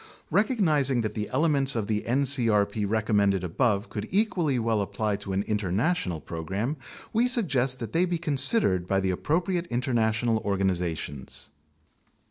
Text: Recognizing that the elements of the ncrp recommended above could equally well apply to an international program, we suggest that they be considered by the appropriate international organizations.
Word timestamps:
Recognizing 0.31 1.01
that 1.01 1.13
the 1.13 1.29
elements 1.29 1.75
of 1.75 1.85
the 1.85 2.03
ncrp 2.07 2.89
recommended 2.89 3.43
above 3.43 3.89
could 3.89 4.07
equally 4.09 4.57
well 4.57 4.81
apply 4.81 5.15
to 5.17 5.31
an 5.31 5.43
international 5.43 6.19
program, 6.19 6.77
we 7.13 7.27
suggest 7.27 7.77
that 7.77 7.93
they 7.93 8.05
be 8.05 8.17
considered 8.17 8.87
by 8.87 8.99
the 8.99 9.11
appropriate 9.11 9.67
international 9.67 10.39
organizations. 10.39 11.49